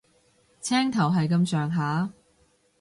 [0.59, 2.11] 青頭係咁上下